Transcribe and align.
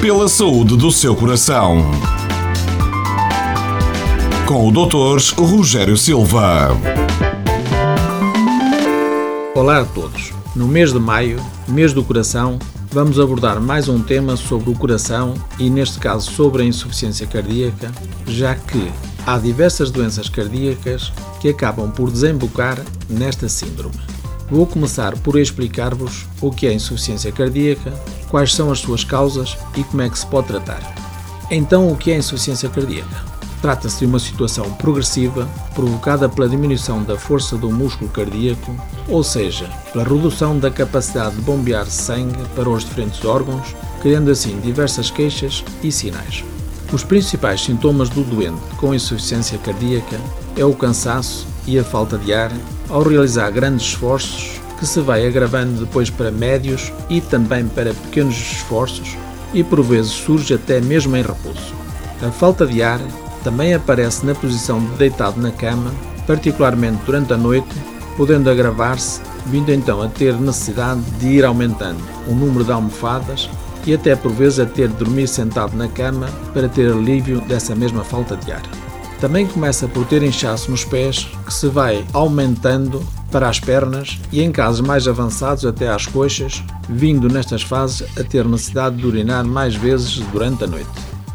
pela 0.00 0.28
saúde 0.28 0.78
do 0.78 0.90
seu 0.90 1.14
coração. 1.14 1.84
Com 4.46 4.66
o 4.66 4.72
Dr. 4.72 5.20
Rogério 5.38 5.94
Silva. 5.94 6.70
Olá 9.54 9.80
a 9.80 9.84
todos. 9.84 10.32
No 10.56 10.66
mês 10.66 10.94
de 10.94 10.98
maio, 10.98 11.38
mês 11.68 11.92
do 11.92 12.02
coração, 12.02 12.58
vamos 12.90 13.20
abordar 13.20 13.60
mais 13.60 13.88
um 13.88 14.02
tema 14.02 14.36
sobre 14.36 14.70
o 14.70 14.74
coração 14.74 15.34
e, 15.58 15.68
neste 15.68 15.98
caso, 15.98 16.30
sobre 16.30 16.62
a 16.62 16.64
insuficiência 16.64 17.26
cardíaca, 17.26 17.92
já 18.26 18.54
que 18.54 18.90
há 19.26 19.36
diversas 19.36 19.90
doenças 19.90 20.30
cardíacas 20.30 21.12
que 21.42 21.50
acabam 21.50 21.90
por 21.90 22.10
desembocar 22.10 22.82
nesta 23.06 23.50
síndrome. 23.50 24.19
Vou 24.50 24.66
começar 24.66 25.16
por 25.18 25.38
explicar-vos 25.38 26.26
o 26.40 26.50
que 26.50 26.66
é 26.66 26.72
insuficiência 26.72 27.30
cardíaca, 27.30 27.92
quais 28.28 28.52
são 28.52 28.72
as 28.72 28.80
suas 28.80 29.04
causas 29.04 29.56
e 29.76 29.84
como 29.84 30.02
é 30.02 30.10
que 30.10 30.18
se 30.18 30.26
pode 30.26 30.48
tratar. 30.48 30.82
Então, 31.48 31.88
o 31.88 31.96
que 31.96 32.10
é 32.10 32.16
insuficiência 32.16 32.68
cardíaca? 32.68 33.24
Trata-se 33.62 34.00
de 34.00 34.06
uma 34.06 34.18
situação 34.18 34.72
progressiva 34.72 35.48
provocada 35.72 36.28
pela 36.28 36.48
diminuição 36.48 37.00
da 37.04 37.16
força 37.16 37.56
do 37.56 37.70
músculo 37.70 38.10
cardíaco, 38.10 38.74
ou 39.06 39.22
seja, 39.22 39.70
pela 39.92 40.02
redução 40.02 40.58
da 40.58 40.70
capacidade 40.70 41.36
de 41.36 41.42
bombear 41.42 41.86
sangue 41.86 42.42
para 42.56 42.68
os 42.68 42.84
diferentes 42.84 43.24
órgãos, 43.24 43.76
criando 44.02 44.32
assim 44.32 44.58
diversas 44.58 45.10
queixas 45.10 45.62
e 45.80 45.92
sinais. 45.92 46.42
Os 46.92 47.04
principais 47.04 47.60
sintomas 47.60 48.08
do 48.08 48.24
doente 48.24 48.60
com 48.78 48.92
insuficiência 48.92 49.58
cardíaca 49.58 50.18
é 50.56 50.64
o 50.64 50.74
cansaço 50.74 51.46
e 51.66 51.78
a 51.78 51.84
falta 51.84 52.18
de 52.18 52.32
ar 52.32 52.50
ao 52.88 53.02
realizar 53.02 53.50
grandes 53.50 53.86
esforços, 53.86 54.60
que 54.78 54.86
se 54.86 55.00
vai 55.00 55.26
agravando 55.26 55.84
depois 55.84 56.10
para 56.10 56.30
médios 56.30 56.92
e 57.08 57.20
também 57.20 57.66
para 57.66 57.94
pequenos 57.94 58.36
esforços 58.36 59.16
e 59.52 59.62
por 59.62 59.82
vezes 59.82 60.12
surge 60.12 60.54
até 60.54 60.80
mesmo 60.80 61.16
em 61.16 61.22
repouso. 61.22 61.74
A 62.22 62.30
falta 62.30 62.66
de 62.66 62.82
ar 62.82 63.00
também 63.42 63.74
aparece 63.74 64.24
na 64.24 64.34
posição 64.34 64.80
de 64.80 64.90
deitado 64.96 65.40
na 65.40 65.50
cama, 65.50 65.90
particularmente 66.26 66.98
durante 67.04 67.32
a 67.32 67.36
noite, 67.36 67.74
podendo 68.16 68.50
agravar-se, 68.50 69.20
vindo 69.46 69.72
então 69.72 70.02
a 70.02 70.08
ter 70.08 70.34
necessidade 70.34 71.00
de 71.18 71.28
ir 71.28 71.44
aumentando 71.44 72.00
o 72.26 72.34
número 72.34 72.64
de 72.64 72.72
almofadas 72.72 73.48
e 73.86 73.94
até 73.94 74.14
por 74.14 74.30
vezes 74.32 74.60
a 74.60 74.66
ter 74.66 74.88
de 74.88 74.94
dormir 74.94 75.26
sentado 75.26 75.76
na 75.76 75.88
cama 75.88 76.26
para 76.52 76.68
ter 76.68 76.92
alívio 76.92 77.40
dessa 77.42 77.74
mesma 77.74 78.04
falta 78.04 78.36
de 78.36 78.52
ar. 78.52 78.89
Também 79.20 79.46
começa 79.46 79.86
por 79.86 80.06
ter 80.06 80.22
inchaço 80.22 80.70
nos 80.70 80.82
pés, 80.82 81.28
que 81.44 81.52
se 81.52 81.68
vai 81.68 82.04
aumentando 82.12 83.06
para 83.30 83.50
as 83.50 83.60
pernas 83.60 84.18
e, 84.32 84.40
em 84.40 84.50
casos 84.50 84.80
mais 84.80 85.06
avançados, 85.06 85.66
até 85.66 85.88
às 85.88 86.06
coxas, 86.06 86.62
vindo 86.88 87.28
nestas 87.28 87.62
fases 87.62 88.02
a 88.18 88.24
ter 88.24 88.46
necessidade 88.46 88.96
de 88.96 89.06
urinar 89.06 89.44
mais 89.44 89.74
vezes 89.74 90.16
durante 90.32 90.64
a 90.64 90.66
noite. 90.66 90.88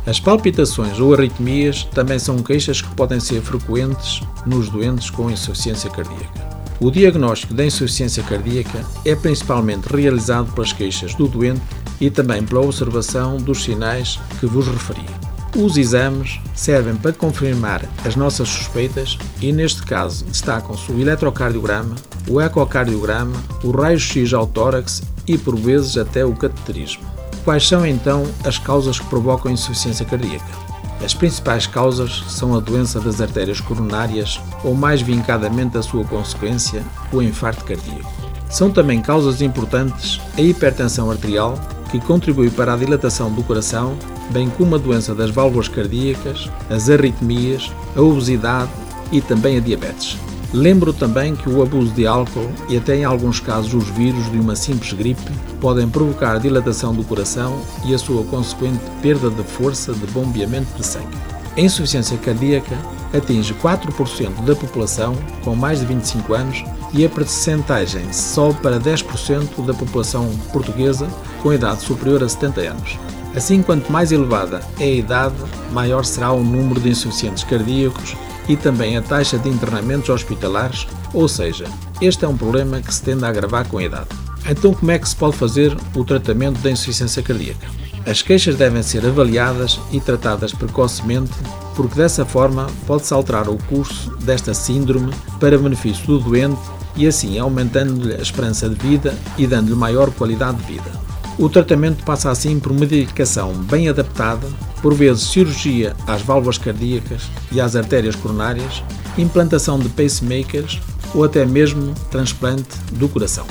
As 0.05 0.19
palpitações 0.19 0.99
ou 0.99 1.13
arritmias 1.13 1.83
também 1.93 2.17
são 2.17 2.37
queixas 2.39 2.81
que 2.81 2.93
podem 2.95 3.19
ser 3.19 3.41
frequentes 3.41 4.21
nos 4.45 4.67
doentes 4.69 5.11
com 5.11 5.29
insuficiência 5.29 5.89
cardíaca. 5.89 6.55
O 6.79 6.91
diagnóstico 6.91 7.53
da 7.53 7.65
insuficiência 7.65 8.21
cardíaca 8.23 8.83
é 9.05 9.15
principalmente 9.15 9.85
realizado 9.85 10.51
pelas 10.53 10.73
queixas 10.73 11.13
do 11.13 11.27
doente 11.27 11.61
e 12.01 12.09
também 12.09 12.43
pela 12.43 12.61
observação 12.61 13.37
dos 13.37 13.63
sinais 13.63 14.19
que 14.39 14.45
vos 14.45 14.67
referi. 14.67 15.24
Os 15.55 15.77
exames 15.77 16.37
servem 16.53 16.97
para 16.97 17.13
confirmar 17.13 17.85
as 18.03 18.17
nossas 18.17 18.49
suspeitas 18.49 19.17
e, 19.39 19.53
neste 19.53 19.83
caso, 19.83 20.25
destacam-se 20.25 20.91
o 20.91 20.99
eletrocardiograma, 20.99 21.95
o 22.27 22.41
ecocardiograma, 22.41 23.41
o 23.63 23.71
raio-x 23.71 24.33
ao 24.33 24.45
tórax 24.45 25.01
e, 25.25 25.37
por 25.37 25.55
vezes, 25.55 25.97
até 25.97 26.25
o 26.25 26.33
cateterismo. 26.35 27.05
Quais 27.45 27.65
são 27.65 27.87
então 27.87 28.25
as 28.43 28.57
causas 28.57 28.99
que 28.99 29.05
provocam 29.05 29.49
insuficiência 29.49 30.05
cardíaca? 30.05 30.65
As 31.01 31.13
principais 31.13 31.65
causas 31.65 32.25
são 32.27 32.53
a 32.53 32.59
doença 32.59 32.99
das 32.99 33.21
artérias 33.21 33.61
coronárias 33.61 34.41
ou, 34.61 34.75
mais 34.75 35.01
vincadamente, 35.01 35.77
a 35.77 35.81
sua 35.81 36.03
consequência, 36.03 36.83
o 37.13 37.21
infarto 37.21 37.63
cardíaco. 37.63 38.11
São 38.49 38.69
também 38.69 39.01
causas 39.01 39.41
importantes 39.41 40.19
a 40.37 40.41
hipertensão 40.41 41.09
arterial, 41.09 41.57
que 41.99 42.05
contribui 42.05 42.49
para 42.49 42.73
a 42.73 42.77
dilatação 42.77 43.31
do 43.31 43.43
coração, 43.43 43.97
bem 44.31 44.49
como 44.49 44.75
a 44.75 44.77
doença 44.77 45.13
das 45.13 45.29
válvulas 45.29 45.67
cardíacas, 45.67 46.49
as 46.69 46.89
arritmias, 46.89 47.71
a 47.95 48.01
obesidade 48.01 48.69
e 49.11 49.21
também 49.21 49.57
a 49.57 49.59
diabetes. 49.59 50.17
Lembro 50.53 50.93
também 50.93 51.35
que 51.35 51.49
o 51.49 51.61
abuso 51.61 51.91
de 51.93 52.07
álcool 52.07 52.49
e 52.69 52.77
até 52.77 52.95
em 52.95 53.03
alguns 53.03 53.39
casos 53.39 53.73
os 53.73 53.89
vírus 53.89 54.31
de 54.31 54.39
uma 54.39 54.55
simples 54.55 54.93
gripe 54.93 55.31
podem 55.59 55.89
provocar 55.89 56.39
dilatação 56.39 56.93
do 56.93 57.03
coração 57.03 57.59
e 57.85 57.93
a 57.93 57.97
sua 57.97 58.23
consequente 58.23 58.79
perda 59.01 59.29
de 59.29 59.43
força 59.43 59.93
de 59.93 60.05
bombeamento 60.07 60.73
de 60.77 60.85
sangue. 60.85 61.34
A 61.57 61.61
insuficiência 61.61 62.17
cardíaca 62.17 62.77
atinge 63.13 63.53
4% 63.53 64.43
da 64.43 64.55
população 64.55 65.15
com 65.41 65.55
mais 65.55 65.79
de 65.79 65.85
25 65.85 66.33
anos 66.33 66.63
e 66.93 67.05
a 67.05 67.09
percentagem 67.09 68.11
sobe 68.11 68.59
para 68.59 68.79
10% 68.79 69.65
da 69.65 69.73
população 69.73 70.29
portuguesa 70.51 71.07
com 71.41 71.53
idade 71.53 71.81
superior 71.81 72.21
a 72.23 72.27
70 72.27 72.61
anos. 72.61 72.99
Assim, 73.33 73.61
quanto 73.61 73.91
mais 73.91 74.11
elevada 74.11 74.61
é 74.79 74.83
a 74.83 74.95
idade, 74.95 75.35
maior 75.71 76.03
será 76.03 76.31
o 76.31 76.43
número 76.43 76.79
de 76.79 76.89
insuficientes 76.89 77.43
cardíacos 77.43 78.15
e 78.49 78.57
também 78.57 78.97
a 78.97 79.01
taxa 79.01 79.37
de 79.37 79.49
internamentos 79.49 80.09
hospitalares, 80.09 80.87
ou 81.13 81.27
seja, 81.27 81.65
este 82.01 82.25
é 82.25 82.27
um 82.27 82.37
problema 82.37 82.81
que 82.81 82.93
se 82.93 83.01
tende 83.01 83.23
a 83.23 83.29
agravar 83.29 83.67
com 83.67 83.77
a 83.77 83.83
idade. 83.83 84.09
Então, 84.47 84.73
como 84.73 84.91
é 84.91 84.99
que 84.99 85.09
se 85.09 85.15
pode 85.15 85.35
fazer 85.35 85.75
o 85.95 86.03
tratamento 86.03 86.59
da 86.59 86.69
insuficiência 86.69 87.23
cardíaca? 87.23 87.67
As 88.05 88.21
queixas 88.21 88.55
devem 88.55 88.83
ser 88.83 89.03
avaliadas 89.03 89.79
e 89.91 89.99
tratadas 89.99 90.53
precocemente, 90.53 91.33
porque 91.75 91.95
dessa 91.95 92.23
forma 92.23 92.67
pode-se 92.85 93.11
alterar 93.13 93.49
o 93.49 93.57
curso 93.63 94.15
desta 94.17 94.53
síndrome 94.53 95.11
para 95.39 95.57
benefício 95.57 96.05
do 96.05 96.19
doente 96.19 96.61
e 96.95 97.07
assim 97.07 97.39
aumentando-lhe 97.39 98.13
a 98.13 98.21
esperança 98.21 98.69
de 98.69 98.75
vida 98.75 99.15
e 99.37 99.47
dando-lhe 99.47 99.75
maior 99.75 100.11
qualidade 100.11 100.57
de 100.59 100.73
vida. 100.73 100.91
O 101.37 101.49
tratamento 101.49 102.05
passa 102.05 102.29
assim 102.29 102.59
por 102.59 102.71
medicação 102.71 103.53
bem 103.53 103.89
adaptada, 103.89 104.47
por 104.81 104.93
vezes 104.93 105.23
cirurgia 105.23 105.95
às 106.05 106.21
válvulas 106.21 106.59
cardíacas 106.59 107.23
e 107.51 107.59
às 107.59 107.75
artérias 107.75 108.15
coronárias, 108.15 108.83
implantação 109.17 109.79
de 109.79 109.89
pacemakers 109.89 110.79
ou 111.13 111.23
até 111.23 111.43
mesmo 111.43 111.93
transplante 112.11 112.77
do 112.93 113.09
coração. 113.09 113.47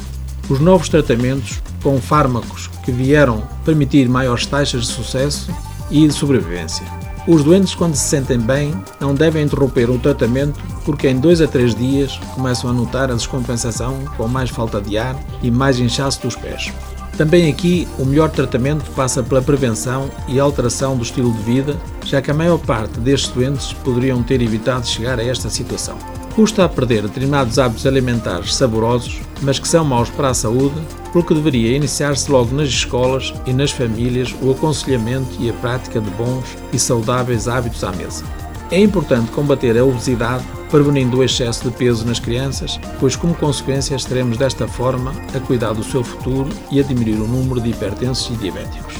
Os 0.48 0.60
novos 0.60 0.88
tratamentos, 0.88 1.62
com 1.82 2.00
fármacos 2.00 2.68
que 2.84 2.92
vieram 2.92 3.42
permitir 3.64 4.08
maiores 4.08 4.46
taxas 4.46 4.82
de 4.82 4.92
sucesso 4.92 5.50
e 5.90 6.06
de 6.06 6.12
sobrevivência. 6.12 6.84
Os 7.26 7.42
doentes, 7.42 7.74
quando 7.74 7.94
se 7.94 8.06
sentem 8.06 8.38
bem, 8.38 8.74
não 9.00 9.14
devem 9.14 9.44
interromper 9.44 9.88
o 9.88 9.98
tratamento 9.98 10.60
porque 10.84 11.08
em 11.08 11.18
2 11.18 11.40
a 11.40 11.46
3 11.46 11.74
dias 11.74 12.18
começam 12.34 12.68
a 12.68 12.72
notar 12.74 13.10
a 13.10 13.14
descompensação 13.14 14.04
com 14.18 14.28
mais 14.28 14.50
falta 14.50 14.80
de 14.80 14.98
ar 14.98 15.16
e 15.42 15.50
mais 15.50 15.78
inchaço 15.78 16.20
dos 16.20 16.36
pés. 16.36 16.70
Também 17.16 17.50
aqui, 17.50 17.88
o 17.98 18.04
melhor 18.04 18.28
tratamento 18.28 18.90
passa 18.90 19.22
pela 19.22 19.40
prevenção 19.40 20.10
e 20.28 20.38
alteração 20.38 20.96
do 20.96 21.04
estilo 21.04 21.32
de 21.32 21.42
vida, 21.42 21.76
já 22.04 22.20
que 22.20 22.30
a 22.30 22.34
maior 22.34 22.58
parte 22.58 22.98
destes 23.00 23.30
doentes 23.30 23.72
poderiam 23.72 24.22
ter 24.22 24.42
evitado 24.42 24.86
chegar 24.86 25.18
a 25.18 25.24
esta 25.24 25.48
situação. 25.48 25.96
Custa 26.34 26.64
a 26.64 26.68
perder 26.68 27.02
determinados 27.02 27.60
hábitos 27.60 27.86
alimentares 27.86 28.56
saborosos, 28.56 29.20
mas 29.40 29.60
que 29.60 29.68
são 29.68 29.84
maus 29.84 30.10
para 30.10 30.30
a 30.30 30.34
saúde, 30.34 30.74
porque 31.12 31.32
deveria 31.32 31.76
iniciar-se 31.76 32.28
logo 32.28 32.52
nas 32.56 32.68
escolas 32.68 33.32
e 33.46 33.52
nas 33.52 33.70
famílias 33.70 34.34
o 34.42 34.50
aconselhamento 34.50 35.30
e 35.38 35.48
a 35.48 35.52
prática 35.52 36.00
de 36.00 36.10
bons 36.10 36.44
e 36.72 36.78
saudáveis 36.78 37.46
hábitos 37.46 37.84
à 37.84 37.92
mesa. 37.92 38.24
É 38.72 38.80
importante 38.80 39.30
combater 39.30 39.78
a 39.78 39.84
obesidade, 39.84 40.42
prevenindo 40.70 41.18
o 41.18 41.22
excesso 41.22 41.70
de 41.70 41.76
peso 41.76 42.04
nas 42.04 42.18
crianças, 42.18 42.80
pois, 42.98 43.14
como 43.14 43.32
consequência, 43.36 43.94
estaremos 43.94 44.36
desta 44.36 44.66
forma 44.66 45.12
a 45.32 45.38
cuidar 45.38 45.72
do 45.72 45.84
seu 45.84 46.02
futuro 46.02 46.50
e 46.68 46.80
a 46.80 46.82
diminuir 46.82 47.20
o 47.20 47.28
número 47.28 47.60
de 47.60 47.70
hipertensos 47.70 48.34
e 48.34 48.38
diabéticos. 48.38 48.94